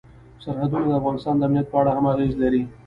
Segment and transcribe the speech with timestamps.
[0.43, 2.61] سرحدونه د افغانستان د امنیت په اړه هم اغېز لري.